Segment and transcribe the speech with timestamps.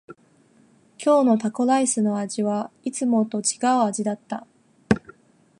[0.99, 4.47] 今日のタコライスの味はいつもと違う味だった。